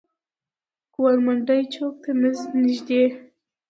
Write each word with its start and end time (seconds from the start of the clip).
ګوالمنډۍ 0.93 1.61
چوک 1.73 1.95
ته 2.03 2.11
نزدې. 2.61 3.03